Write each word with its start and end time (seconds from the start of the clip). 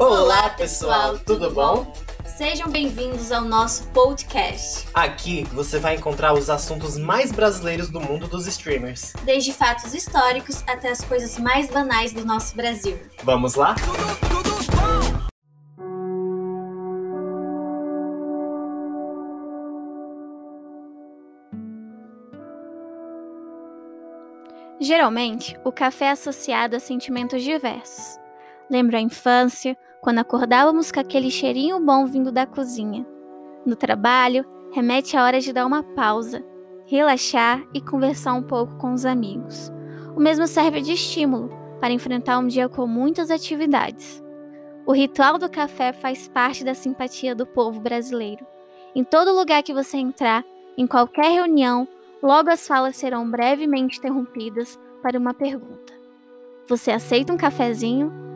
Olá, 0.00 0.48
pessoal, 0.48 1.18
tudo 1.18 1.50
bom? 1.50 1.92
Sejam 2.24 2.70
bem-vindos 2.70 3.30
ao 3.30 3.42
nosso 3.42 3.86
podcast. 3.88 4.88
Aqui 4.94 5.44
você 5.52 5.78
vai 5.78 5.96
encontrar 5.96 6.32
os 6.32 6.48
assuntos 6.48 6.96
mais 6.96 7.30
brasileiros 7.30 7.90
do 7.90 8.00
mundo 8.00 8.26
dos 8.26 8.46
streamers. 8.46 9.12
Desde 9.24 9.52
fatos 9.52 9.92
históricos 9.92 10.64
até 10.66 10.88
as 10.88 11.04
coisas 11.04 11.38
mais 11.38 11.68
banais 11.68 12.14
do 12.14 12.24
nosso 12.24 12.56
Brasil. 12.56 12.98
Vamos 13.24 13.56
lá? 13.56 13.74
Geralmente, 24.80 25.60
o 25.62 25.70
café 25.70 26.06
é 26.06 26.10
associado 26.12 26.74
a 26.74 26.80
sentimentos 26.80 27.42
diversos. 27.42 28.18
Lembro 28.70 28.96
a 28.96 29.00
infância, 29.00 29.76
quando 30.00 30.18
acordávamos 30.18 30.90
com 30.90 31.00
aquele 31.00 31.30
cheirinho 31.30 31.78
bom 31.80 32.06
vindo 32.06 32.32
da 32.32 32.46
cozinha. 32.46 33.06
No 33.66 33.76
trabalho, 33.76 34.44
remete 34.72 35.16
a 35.16 35.24
hora 35.24 35.40
de 35.40 35.52
dar 35.52 35.66
uma 35.66 35.82
pausa, 35.82 36.44
relaxar 36.86 37.62
e 37.74 37.80
conversar 37.80 38.32
um 38.34 38.42
pouco 38.42 38.76
com 38.76 38.92
os 38.92 39.04
amigos. 39.04 39.70
O 40.16 40.20
mesmo 40.20 40.46
serve 40.46 40.80
de 40.80 40.92
estímulo 40.92 41.50
para 41.80 41.92
enfrentar 41.92 42.38
um 42.38 42.46
dia 42.46 42.68
com 42.68 42.86
muitas 42.86 43.30
atividades. 43.30 44.22
O 44.86 44.92
ritual 44.92 45.38
do 45.38 45.50
café 45.50 45.92
faz 45.92 46.28
parte 46.28 46.64
da 46.64 46.74
simpatia 46.74 47.34
do 47.34 47.46
povo 47.46 47.80
brasileiro. 47.80 48.44
Em 48.94 49.04
todo 49.04 49.34
lugar 49.34 49.62
que 49.62 49.72
você 49.72 49.98
entrar, 49.98 50.44
em 50.76 50.86
qualquer 50.86 51.30
reunião, 51.30 51.86
logo 52.22 52.50
as 52.50 52.66
falas 52.66 52.96
serão 52.96 53.30
brevemente 53.30 53.98
interrompidas 53.98 54.78
para 55.02 55.18
uma 55.18 55.34
pergunta. 55.34 55.92
Você 56.66 56.90
aceita 56.90 57.32
um 57.32 57.36
cafezinho? 57.36 58.29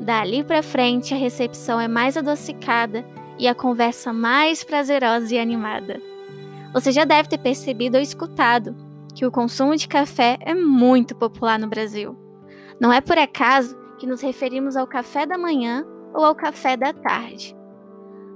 Dali 0.00 0.42
para 0.42 0.62
frente, 0.62 1.12
a 1.12 1.16
recepção 1.16 1.78
é 1.78 1.86
mais 1.86 2.16
adocicada 2.16 3.04
e 3.38 3.46
a 3.46 3.54
conversa 3.54 4.14
mais 4.14 4.64
prazerosa 4.64 5.34
e 5.34 5.38
animada. 5.38 6.00
Você 6.72 6.90
já 6.90 7.04
deve 7.04 7.28
ter 7.28 7.36
percebido 7.36 7.98
ou 7.98 8.02
escutado 8.02 8.74
que 9.14 9.26
o 9.26 9.30
consumo 9.30 9.76
de 9.76 9.86
café 9.86 10.38
é 10.40 10.54
muito 10.54 11.14
popular 11.14 11.58
no 11.58 11.68
Brasil. 11.68 12.16
Não 12.80 12.90
é 12.90 13.02
por 13.02 13.18
acaso 13.18 13.76
que 13.98 14.06
nos 14.06 14.22
referimos 14.22 14.74
ao 14.74 14.86
café 14.86 15.26
da 15.26 15.36
manhã 15.36 15.84
ou 16.14 16.24
ao 16.24 16.34
café 16.34 16.78
da 16.78 16.94
tarde. 16.94 17.54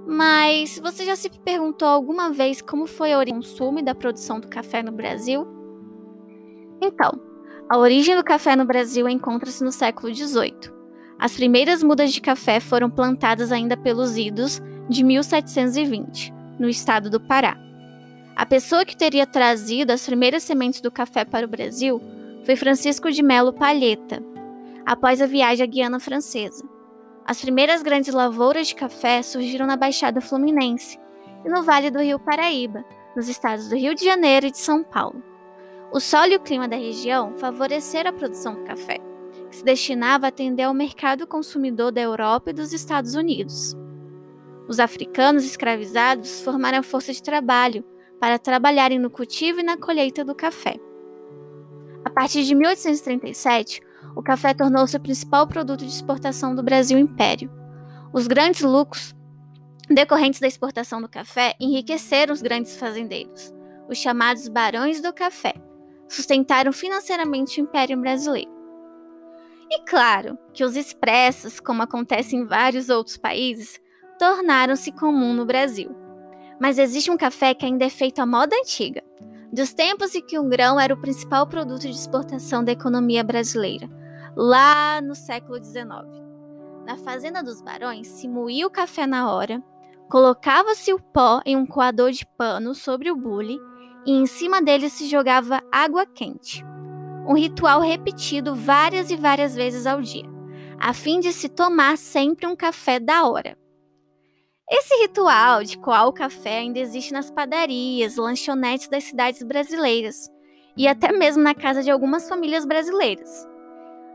Mas 0.06 0.78
você 0.78 1.02
já 1.06 1.16
se 1.16 1.30
perguntou 1.30 1.88
alguma 1.88 2.30
vez 2.30 2.60
como 2.60 2.86
foi 2.86 3.14
a 3.14 3.18
origem 3.18 3.36
consumo 3.36 3.78
e 3.78 3.82
da 3.82 3.94
produção 3.94 4.38
do 4.38 4.48
café 4.48 4.82
no 4.82 4.92
Brasil? 4.92 5.46
Então, 6.82 7.18
a 7.70 7.78
origem 7.78 8.14
do 8.14 8.22
café 8.22 8.54
no 8.54 8.66
Brasil 8.66 9.08
encontra-se 9.08 9.64
no 9.64 9.72
século 9.72 10.14
XVIII. 10.14 10.74
As 11.18 11.34
primeiras 11.34 11.82
mudas 11.82 12.12
de 12.12 12.20
café 12.20 12.60
foram 12.60 12.90
plantadas 12.90 13.52
ainda 13.52 13.76
pelos 13.76 14.16
idos 14.16 14.60
de 14.88 15.02
1720, 15.04 16.34
no 16.58 16.68
estado 16.68 17.08
do 17.08 17.20
Pará. 17.20 17.56
A 18.36 18.44
pessoa 18.44 18.84
que 18.84 18.96
teria 18.96 19.26
trazido 19.26 19.92
as 19.92 20.04
primeiras 20.04 20.42
sementes 20.42 20.80
do 20.80 20.90
café 20.90 21.24
para 21.24 21.46
o 21.46 21.48
Brasil 21.48 22.00
foi 22.44 22.56
Francisco 22.56 23.10
de 23.10 23.22
Melo 23.22 23.52
Palheta, 23.52 24.22
após 24.84 25.22
a 25.22 25.26
viagem 25.26 25.62
à 25.62 25.66
Guiana 25.66 26.00
Francesa. 26.00 26.64
As 27.24 27.40
primeiras 27.40 27.82
grandes 27.82 28.12
lavouras 28.12 28.66
de 28.66 28.74
café 28.74 29.22
surgiram 29.22 29.66
na 29.66 29.76
Baixada 29.76 30.20
Fluminense 30.20 30.98
e 31.44 31.48
no 31.48 31.62
Vale 31.62 31.90
do 31.90 32.00
Rio 32.00 32.18
Paraíba, 32.18 32.84
nos 33.16 33.28
estados 33.28 33.68
do 33.68 33.76
Rio 33.76 33.94
de 33.94 34.04
Janeiro 34.04 34.46
e 34.46 34.50
de 34.50 34.58
São 34.58 34.82
Paulo. 34.82 35.22
O 35.92 36.00
solo 36.00 36.32
e 36.32 36.36
o 36.36 36.40
clima 36.40 36.66
da 36.66 36.76
região 36.76 37.34
favoreceram 37.36 38.10
a 38.10 38.12
produção 38.12 38.54
do 38.54 38.64
café 38.64 39.13
se 39.54 39.64
destinava 39.64 40.26
a 40.26 40.28
atender 40.28 40.64
ao 40.64 40.74
mercado 40.74 41.26
consumidor 41.26 41.92
da 41.92 42.00
Europa 42.00 42.50
e 42.50 42.52
dos 42.52 42.72
Estados 42.72 43.14
Unidos. 43.14 43.76
Os 44.68 44.80
africanos 44.80 45.44
escravizados 45.44 46.42
formaram 46.42 46.82
força 46.82 47.12
de 47.12 47.22
trabalho 47.22 47.84
para 48.18 48.38
trabalharem 48.38 48.98
no 48.98 49.10
cultivo 49.10 49.60
e 49.60 49.62
na 49.62 49.76
colheita 49.76 50.24
do 50.24 50.34
café. 50.34 50.76
A 52.04 52.10
partir 52.10 52.42
de 52.42 52.54
1837, 52.54 53.80
o 54.16 54.22
café 54.22 54.54
tornou-se 54.54 54.96
o 54.96 55.00
principal 55.00 55.46
produto 55.46 55.80
de 55.80 55.92
exportação 55.92 56.54
do 56.54 56.62
Brasil 56.62 56.98
Império. 56.98 57.50
Os 58.12 58.26
grandes 58.26 58.62
lucros 58.62 59.14
decorrentes 59.88 60.40
da 60.40 60.46
exportação 60.46 61.00
do 61.00 61.08
café 61.08 61.54
enriqueceram 61.60 62.32
os 62.32 62.40
grandes 62.40 62.76
fazendeiros, 62.76 63.52
os 63.88 63.98
chamados 63.98 64.48
barões 64.48 65.00
do 65.00 65.12
café, 65.12 65.54
sustentaram 66.08 66.72
financeiramente 66.72 67.60
o 67.60 67.64
Império 67.64 68.00
Brasileiro. 68.00 68.53
E 69.70 69.82
claro 69.84 70.38
que 70.52 70.64
os 70.64 70.76
expressos, 70.76 71.58
como 71.58 71.82
acontece 71.82 72.36
em 72.36 72.44
vários 72.44 72.88
outros 72.88 73.16
países, 73.16 73.80
tornaram-se 74.18 74.92
comum 74.92 75.32
no 75.32 75.44
Brasil. 75.44 75.94
Mas 76.60 76.78
existe 76.78 77.10
um 77.10 77.16
café 77.16 77.54
que 77.54 77.66
ainda 77.66 77.84
é 77.84 77.90
feito 77.90 78.20
à 78.20 78.26
moda 78.26 78.54
antiga, 78.56 79.02
dos 79.52 79.72
tempos 79.72 80.14
em 80.14 80.22
que 80.22 80.38
o 80.38 80.44
grão 80.44 80.78
era 80.78 80.94
o 80.94 81.00
principal 81.00 81.46
produto 81.46 81.82
de 81.82 81.90
exportação 81.90 82.62
da 82.62 82.72
economia 82.72 83.24
brasileira, 83.24 83.88
lá 84.36 85.00
no 85.00 85.14
século 85.14 85.62
XIX. 85.62 85.86
Na 86.86 86.96
fazenda 86.98 87.42
dos 87.42 87.60
barões 87.62 88.06
se 88.06 88.28
moía 88.28 88.66
o 88.66 88.70
café 88.70 89.06
na 89.06 89.32
hora, 89.32 89.62
colocava-se 90.08 90.92
o 90.92 91.00
pó 91.00 91.40
em 91.44 91.56
um 91.56 91.66
coador 91.66 92.10
de 92.10 92.26
pano 92.26 92.74
sobre 92.74 93.10
o 93.10 93.16
bule 93.16 93.58
e 94.06 94.12
em 94.12 94.26
cima 94.26 94.60
dele 94.60 94.90
se 94.90 95.08
jogava 95.08 95.62
água 95.72 96.04
quente 96.04 96.64
um 97.26 97.34
ritual 97.34 97.80
repetido 97.80 98.54
várias 98.54 99.10
e 99.10 99.16
várias 99.16 99.54
vezes 99.54 99.86
ao 99.86 100.00
dia, 100.00 100.28
a 100.78 100.92
fim 100.92 101.20
de 101.20 101.32
se 101.32 101.48
tomar 101.48 101.96
sempre 101.96 102.46
um 102.46 102.54
café 102.54 103.00
da 103.00 103.26
hora. 103.26 103.56
Esse 104.70 104.94
ritual 105.02 105.62
de 105.62 105.78
coar 105.78 106.06
o 106.06 106.12
café 106.12 106.58
ainda 106.58 106.78
existe 106.78 107.12
nas 107.12 107.30
padarias, 107.30 108.16
lanchonetes 108.16 108.88
das 108.88 109.04
cidades 109.04 109.42
brasileiras 109.42 110.30
e 110.76 110.88
até 110.88 111.12
mesmo 111.12 111.42
na 111.42 111.54
casa 111.54 111.82
de 111.82 111.90
algumas 111.90 112.28
famílias 112.28 112.64
brasileiras. 112.64 113.46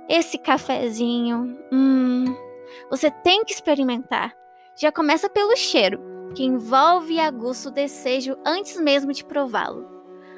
Esse 0.09 0.37
cafezinho, 0.39 1.57
hum, 1.71 2.25
você 2.89 3.11
tem 3.11 3.43
que 3.43 3.53
experimentar. 3.53 4.35
Já 4.75 4.91
começa 4.91 5.29
pelo 5.29 5.55
cheiro, 5.55 5.99
que 6.33 6.43
envolve 6.43 7.13
e 7.13 7.19
aguça 7.19 7.69
o 7.69 7.71
desejo 7.71 8.35
antes 8.45 8.79
mesmo 8.79 9.13
de 9.13 9.23
prová-lo. 9.23 9.87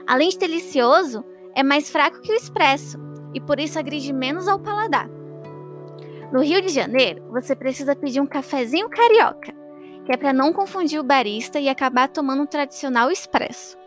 Além 0.05 0.29
de 0.29 0.38
delicioso, 0.38 1.23
é 1.56 1.63
mais 1.63 1.89
fraco 1.89 2.22
que 2.22 2.31
o 2.31 2.35
expresso 2.35 2.97
e 3.34 3.39
por 3.39 3.59
isso 3.59 3.79
agride 3.79 4.12
menos 4.13 4.47
ao 4.47 4.59
paladar. 4.59 5.09
No 6.31 6.41
Rio 6.41 6.62
de 6.62 6.69
Janeiro, 6.69 7.23
você 7.29 7.56
precisa 7.56 7.95
pedir 7.95 8.22
um 8.22 8.25
cafezinho 8.25 8.89
carioca, 8.89 9.53
que 10.06 10.12
é 10.12 10.17
para 10.17 10.31
não 10.31 10.53
confundir 10.53 11.00
o 11.00 11.03
barista 11.03 11.59
e 11.59 11.67
acabar 11.67 12.07
tomando 12.07 12.44
um 12.44 12.45
tradicional 12.45 13.12
expresso. 13.12 13.78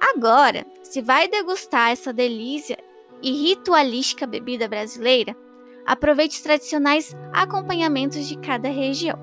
Agora, 0.00 0.64
se 0.82 1.00
vai 1.00 1.26
degustar 1.28 1.90
essa 1.90 2.12
delícia 2.12 2.78
e 3.22 3.32
ritualística 3.32 4.26
bebida 4.26 4.68
brasileira, 4.68 5.36
aproveite 5.84 6.36
os 6.36 6.42
tradicionais 6.42 7.16
acompanhamentos 7.32 8.26
de 8.26 8.36
cada 8.38 8.68
região. 8.68 9.18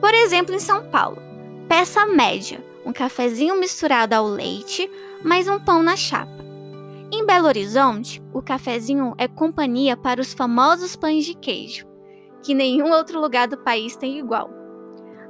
Por 0.00 0.12
exemplo, 0.14 0.54
em 0.54 0.58
São 0.58 0.90
Paulo, 0.90 1.18
peça 1.68 2.04
média, 2.06 2.62
um 2.84 2.92
cafezinho 2.92 3.56
misturado 3.56 4.14
ao 4.14 4.26
leite, 4.26 4.90
mais 5.22 5.48
um 5.48 5.60
pão 5.60 5.82
na 5.82 5.96
chapa. 5.96 6.42
Em 7.22 7.26
Belo 7.26 7.46
Horizonte, 7.46 8.20
o 8.34 8.42
cafezinho 8.42 9.14
é 9.16 9.28
companhia 9.28 9.96
para 9.96 10.20
os 10.20 10.34
famosos 10.34 10.96
pães 10.96 11.24
de 11.24 11.34
queijo, 11.34 11.86
que 12.42 12.52
nenhum 12.52 12.90
outro 12.90 13.20
lugar 13.20 13.46
do 13.46 13.56
país 13.56 13.94
tem 13.94 14.18
igual. 14.18 14.50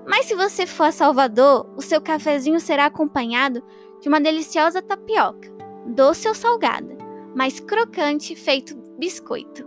Mas 0.08 0.24
se 0.24 0.34
você 0.34 0.66
for 0.66 0.84
a 0.84 0.90
Salvador, 0.90 1.70
o 1.76 1.82
seu 1.82 2.00
cafezinho 2.00 2.58
será 2.60 2.86
acompanhado 2.86 3.62
de 4.00 4.08
uma 4.08 4.22
deliciosa 4.22 4.80
tapioca, 4.80 5.52
doce 5.86 6.26
ou 6.26 6.34
salgada, 6.34 6.96
mas 7.36 7.60
crocante 7.60 8.34
feito 8.34 8.74
biscoito. 8.98 9.62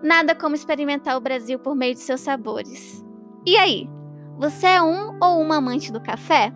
Nada 0.00 0.32
como 0.32 0.54
experimentar 0.54 1.16
o 1.16 1.20
Brasil 1.20 1.58
por 1.58 1.74
meio 1.74 1.94
de 1.94 2.00
seus 2.00 2.20
sabores. 2.20 3.04
E 3.44 3.56
aí, 3.56 3.90
você 4.38 4.68
é 4.68 4.80
um 4.80 5.18
ou 5.20 5.40
uma 5.40 5.56
amante 5.56 5.90
do 5.90 6.00
café? 6.00 6.52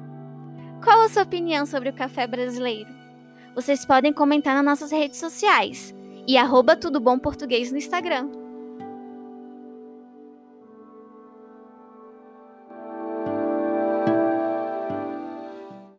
Qual 0.85 1.01
a 1.01 1.09
sua 1.09 1.25
opinião 1.25 1.67
sobre 1.67 1.89
o 1.89 1.95
café 1.95 2.25
brasileiro? 2.25 2.98
Vocês 3.55 3.85
podem 3.85 4.13
comentar 4.13 4.55
nas 4.55 4.65
nossas 4.65 4.91
redes 4.91 5.19
sociais 5.19 5.95
e 6.27 6.37
arroba 6.37 6.77
Tudo 6.77 7.01
Bom 7.01 7.19
Português 7.19 7.71
no 7.73 7.79
Instagram. 7.79 8.29